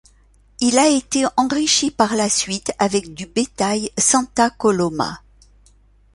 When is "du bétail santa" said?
3.13-4.49